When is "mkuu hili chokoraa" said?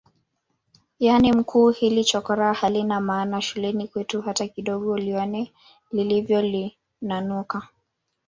1.33-2.53